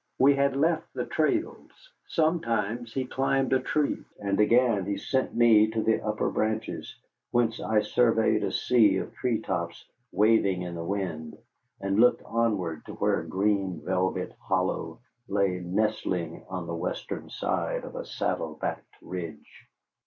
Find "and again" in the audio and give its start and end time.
4.19-4.83